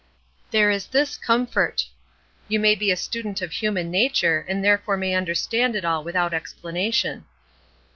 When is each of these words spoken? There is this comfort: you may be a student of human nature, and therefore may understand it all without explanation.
There 0.49 0.71
is 0.71 0.87
this 0.87 1.15
comfort: 1.15 1.85
you 2.47 2.59
may 2.59 2.73
be 2.73 2.89
a 2.89 2.95
student 2.95 3.39
of 3.43 3.51
human 3.51 3.91
nature, 3.91 4.43
and 4.49 4.65
therefore 4.65 4.97
may 4.97 5.13
understand 5.13 5.75
it 5.75 5.85
all 5.85 6.03
without 6.03 6.33
explanation. 6.33 7.25